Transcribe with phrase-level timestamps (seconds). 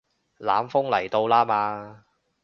[0.39, 2.05] 冷鋒嚟到啦嘛